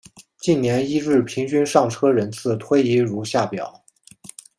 [0.39, 3.85] 近年一日平均上车人次推移如下表。